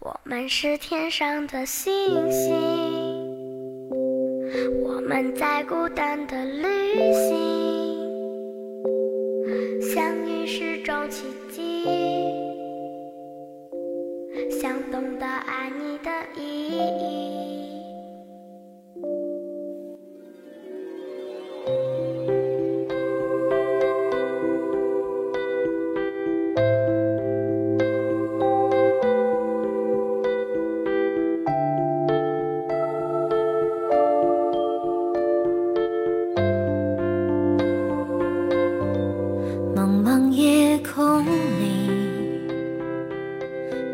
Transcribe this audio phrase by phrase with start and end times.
[0.00, 1.92] 我们是天上的星
[2.30, 2.54] 星，
[4.80, 7.32] 我们在孤单的旅行，
[9.82, 11.84] 相遇是种奇迹，
[14.60, 16.10] 想懂得爱你的
[16.40, 17.37] 意义。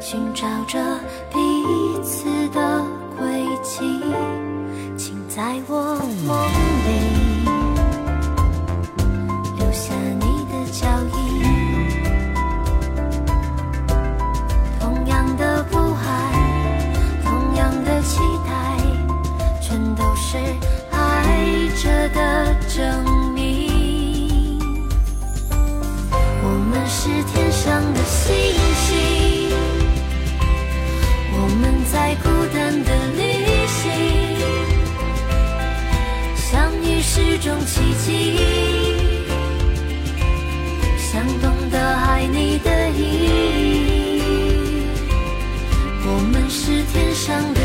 [0.00, 0.78] 寻找着
[1.30, 1.38] 彼
[2.02, 2.82] 此的
[3.18, 3.80] 轨迹，
[4.96, 5.94] 请在我
[6.26, 6.49] 梦
[38.04, 38.40] 记，
[40.98, 44.22] 想懂得爱你的意义。
[46.06, 47.60] 我们是天上的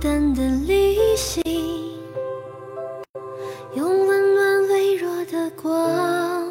[0.00, 1.42] 单的旅行，
[3.74, 6.48] 用温暖微弱的光，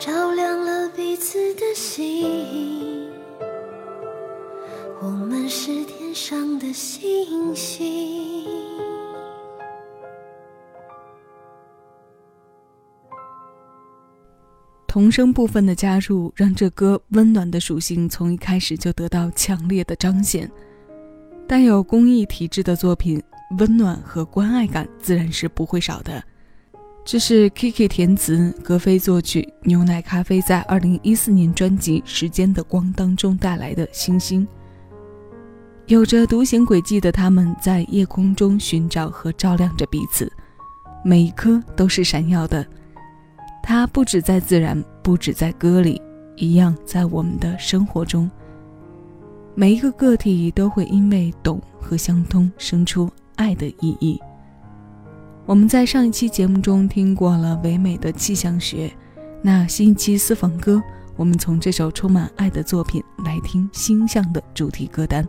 [0.00, 3.08] 照亮了彼此的心。
[5.00, 8.44] 我们是天上的星星。
[14.88, 20.50] 童声部分的加入，让这歌温暖的属性从一开始就得到强烈的彰显。
[21.48, 23.22] 带有公益体质的作品，
[23.58, 26.22] 温暖和关爱感自然是不会少的。
[27.06, 34.46] 这是 Kiki 填词，格飞作曲，牛奶咖啡在2014年专辑《时间的光》当中带来的星星。
[35.86, 40.30] 有着独行轨迹的他们，在夜空中寻找和照亮着彼此，
[41.02, 42.64] 每一颗都是闪耀的。
[43.62, 45.98] 它不止在自然，不止在歌里，
[46.36, 48.30] 一样在我们的生活中。
[49.60, 54.16] 每一个个体都会因为懂和相通生出爱的意义。
[55.46, 58.88] 我们在上一期节目中听过了唯美的气象学
[59.42, 60.80] 那新一期私房歌
[61.16, 65.26] 我们从这首充满爱的作品来听星象的主题歌单。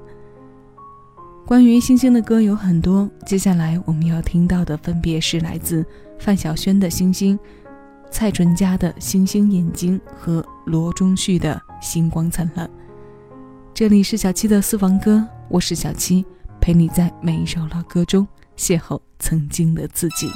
[1.43, 5.83] 关于星星的歌有很多接下来我们要听到的分别是来自
[6.19, 7.39] 范晓萱的星星
[8.11, 12.69] 蔡淳佳的星星眼睛和罗中旭的星光灿烂。
[13.79, 16.25] 这里是小七的私房歌我是小七
[16.59, 18.27] 陪你在每一首老歌中
[18.57, 20.27] 邂逅曾经的自己。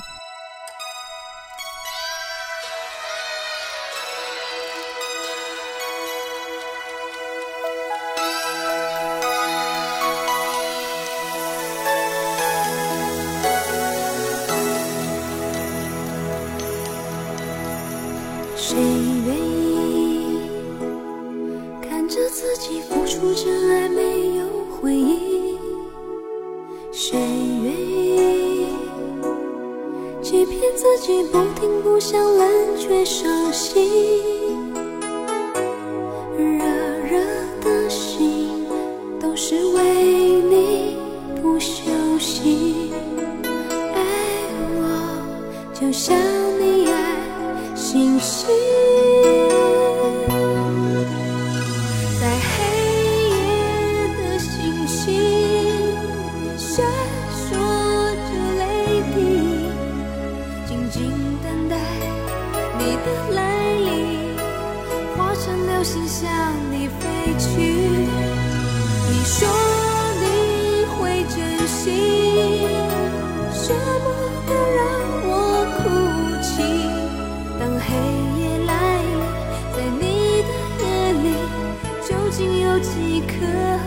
[83.24, 83.80] 一颗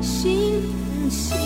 [0.00, 1.41] 心。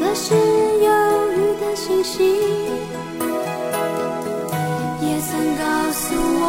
[0.00, 0.88] 那是忧
[1.32, 2.16] 郁的星星
[5.00, 5.62] 也曾告
[5.92, 6.42] 诉我，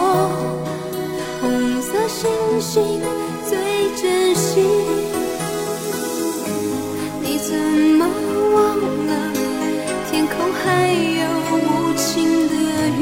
[1.41, 2.29] 红色星
[2.59, 3.01] 星
[3.47, 3.57] 最
[3.95, 4.61] 珍惜。
[7.21, 7.55] 你怎
[7.97, 8.05] 么
[8.53, 8.57] 忘
[9.07, 9.09] 了？
[10.11, 10.87] 天空还
[11.19, 11.21] 有
[11.65, 12.05] 无情
[12.47, 12.53] 的
[12.97, 13.01] 雨，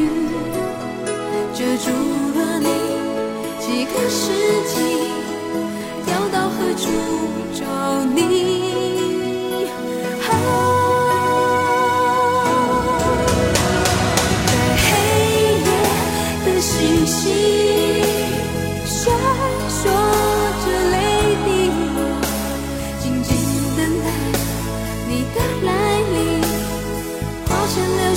[1.53, 1.85] 遮住
[2.37, 2.67] 了你。
[3.59, 4.21] 几个世
[4.67, 4.75] 纪，
[6.07, 6.83] 要到何处
[7.53, 7.61] 找
[8.13, 8.56] 你？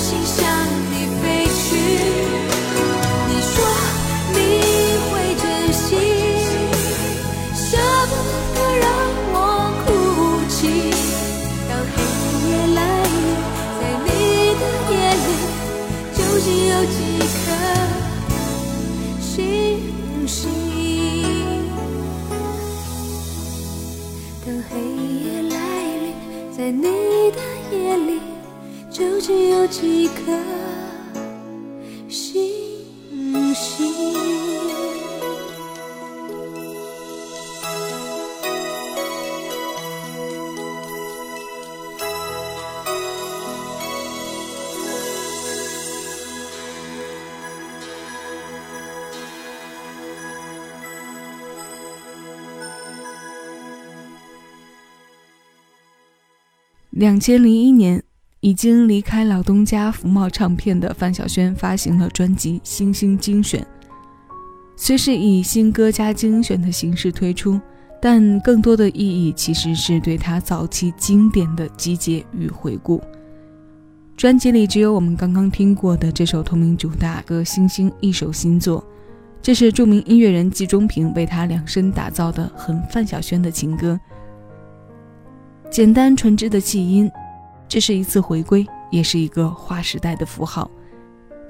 [0.01, 0.43] 心向
[0.89, 1.77] 你飞去
[3.27, 3.53] 你说
[4.33, 4.35] 你
[5.05, 5.85] 会珍惜
[7.53, 7.77] 舍
[8.09, 8.11] 不
[8.55, 8.83] 得让
[9.31, 9.37] 我
[9.85, 9.87] 哭
[10.49, 10.57] 泣
[11.69, 11.95] 当黑
[12.49, 13.15] 夜来临
[13.77, 14.09] 在你
[14.57, 14.91] 的眼
[15.21, 15.29] 里
[16.15, 16.97] 究竟有几
[17.37, 17.45] 颗
[19.21, 19.29] 星
[20.27, 20.33] 星
[24.43, 25.53] 当黑夜来
[25.99, 26.03] 临
[26.51, 26.81] 在你
[27.31, 27.37] 的
[27.71, 27.77] 眼
[28.07, 28.20] 里
[29.31, 30.31] 有几颗
[32.07, 32.43] 星
[33.53, 34.11] 星？
[56.91, 58.03] 两千零一年，
[58.41, 63.61] 已经离开老东家福茂唱片的范晓萱发行了专辑《星星精选》，
[64.75, 67.61] 虽是以新歌加精选的形式推出，
[68.01, 72.99] 但更多的意义其实是对他早期经典的集结与回顾。
[74.17, 78.83] 专辑里只有我们刚刚听过的这首同名主打歌《星星》一首新作，
[79.39, 83.99] 这是著名音乐人季中平为他量身打造的很范晓萱的情歌，
[85.69, 87.07] 简单纯质的气音。
[87.71, 90.69] 这是一次回归，也是一个划时代的符号，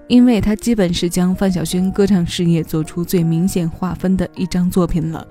[0.07, 5.27] 因为它基本是将范晓萱歌唱事业做出最明显划分的一张作品了。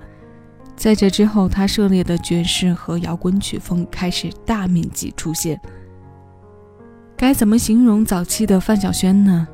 [0.75, 5.57] 在这之后，他涉猎的爵士和摇滚曲风开始大面积出现。
[7.15, 9.47] 该怎么形容早期的范晓萱呢？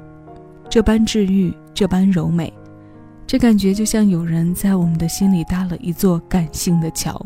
[0.68, 2.52] 这般治愈，这般柔美，
[3.28, 7.24] 这感觉就像有人在我们的心里搭了一座感性的桥，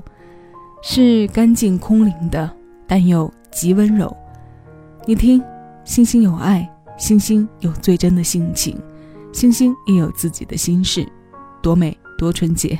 [0.83, 2.53] 是干净空灵的，
[2.85, 3.31] 但又。
[3.51, 4.15] 极温柔，
[5.05, 5.43] 你听，
[5.83, 6.67] 星星有爱，
[6.97, 8.77] 星星有最真的性情，
[9.33, 11.07] 星星也有自己的心事，
[11.61, 12.79] 多美多纯洁。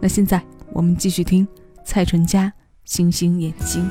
[0.00, 0.42] 那现在
[0.72, 1.46] 我们继续听
[1.84, 2.46] 蔡淳佳
[2.84, 3.82] 《星星眼睛》。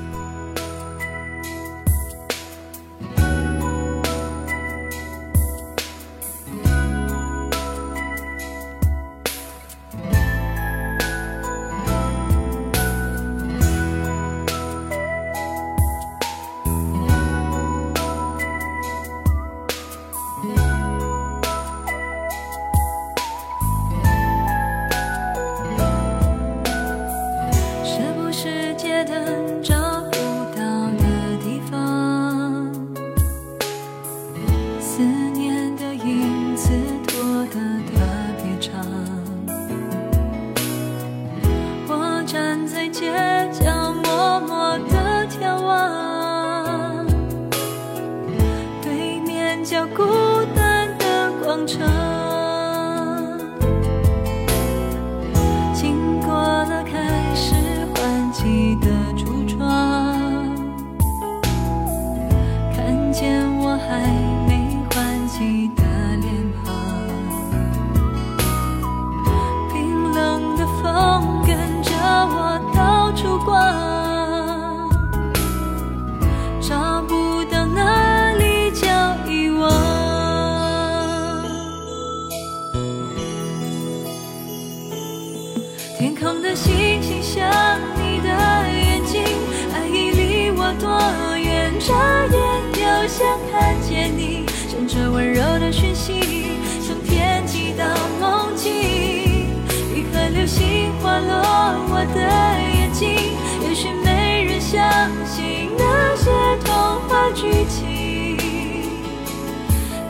[42.99, 43.58] 谢。
[91.89, 91.95] 眨
[92.27, 92.37] 眼
[92.77, 96.21] 又想看见你，枕着温柔的讯息，
[96.85, 97.83] 从天际到
[98.19, 98.71] 梦境，
[99.91, 101.33] 一颗流星划落
[101.89, 102.21] 我的
[102.77, 103.09] 眼睛。
[103.67, 104.79] 也许没人相
[105.25, 106.29] 信那些
[106.63, 108.37] 童话剧情，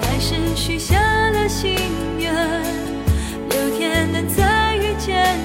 [0.02, 1.78] 还是许下了心
[2.18, 2.34] 愿，
[3.52, 5.40] 有天能再遇见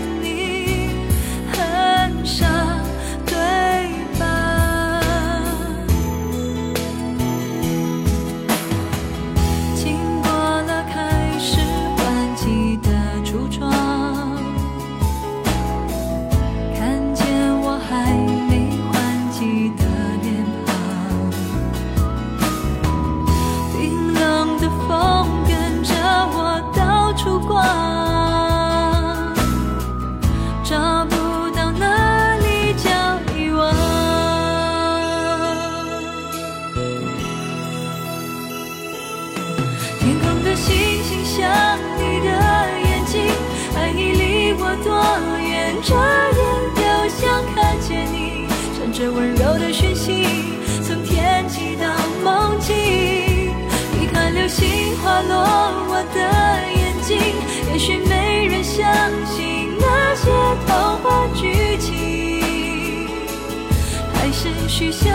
[64.84, 65.13] 许下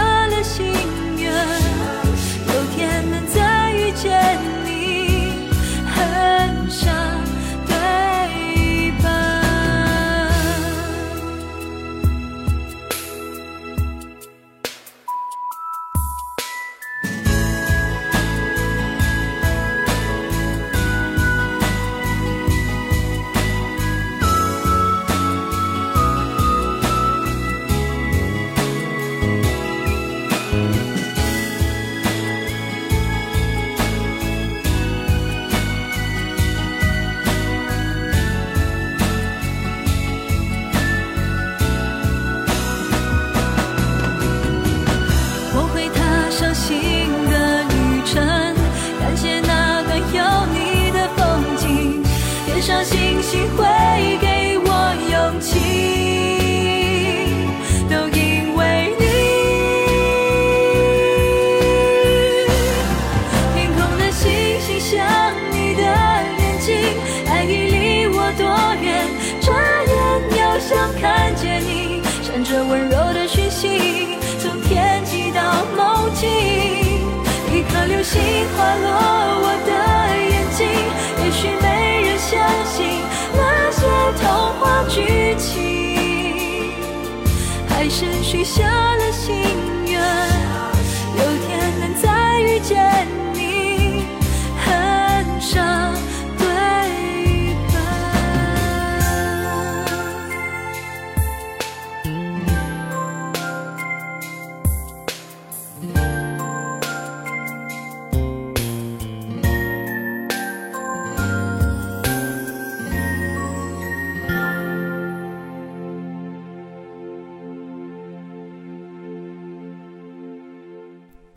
[88.44, 88.89] 是许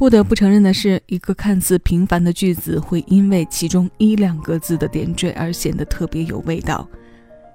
[0.02, 6.88] 不得不承认的是，一个看似平凡的句子，会因为其中一两个字的点缀而显得特别有味道。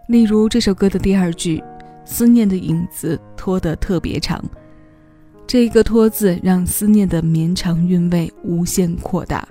[0.08, 1.62] 例如这首歌的第二句
[2.08, 4.42] ：“思念的影子拖得特别长。”
[5.46, 9.46] 这一个“拖”字，让思念的绵长韵味无限扩大，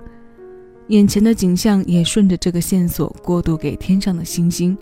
[0.87, 4.75] 眼前的景象也顺着这个线索过渡给天上的星星，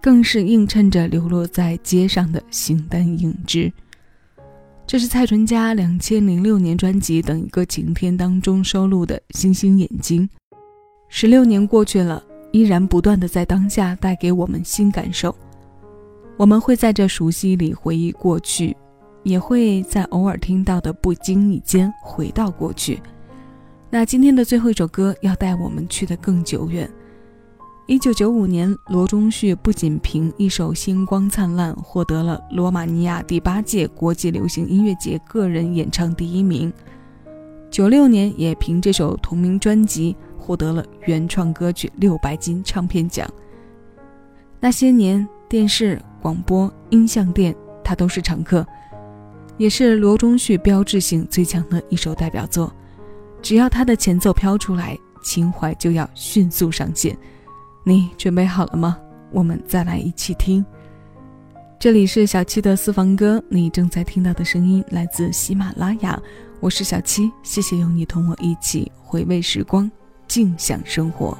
[0.00, 3.72] 更是映衬着流落在街上的形单影只。
[4.88, 10.26] 这是蔡淳佳两千零六年专辑《等一个晴天》当中收录的《星星眼睛》。
[11.10, 15.36] 十六年过去了，依然不断的在当下带给我们新感受。
[16.38, 18.74] 我们会在这熟悉里回忆过去，
[19.24, 22.98] 也会在偶尔听到的不经意间回到过去。
[23.90, 26.90] 那今天的最后一首歌要带我们去的更久远。
[27.88, 36.70] 一九九五年，罗中旭不仅凭一首《星光灿烂》获得了罗马尼亚第八届国际流行音乐节个人演唱第一名，
[37.70, 43.26] 九六年也凭这首同名专辑获得了原创歌曲六白金唱片奖。
[44.60, 48.66] 那些年，电视、广播、音像店，他都是常客，
[49.56, 52.70] 也是罗中旭标志性最强的一首代表作。
[53.40, 57.16] 只要他的前奏飘出来，情怀就要迅速上线。
[57.88, 58.98] 你准备好了吗？
[59.32, 60.62] 我们再来一起听。
[61.78, 66.20] 这里是小七的私房歌，你正在听到的声音来自喜马拉雅，
[66.60, 69.90] 我是小七，谢谢有你同我一起回味时光，
[70.26, 71.34] 静享生活。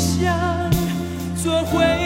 [0.00, 0.70] 想
[1.36, 1.99] 做回？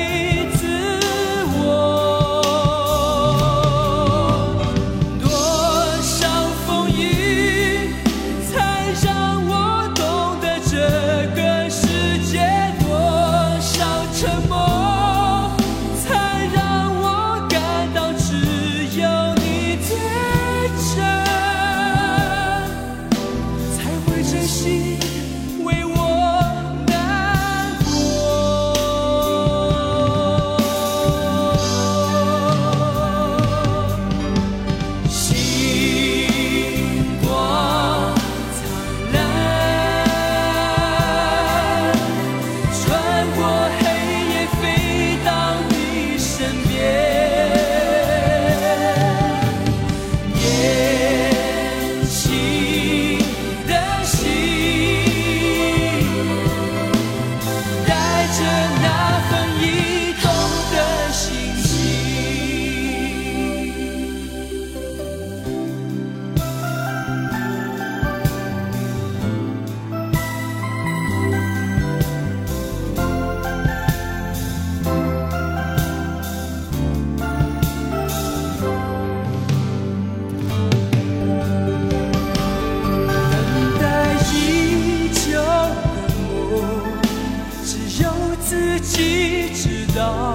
[88.75, 90.35] 自己知道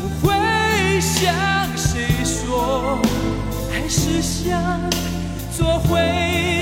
[0.00, 1.34] 不会向
[1.76, 2.98] 谁说
[3.70, 4.58] 还是想
[5.54, 6.59] 做回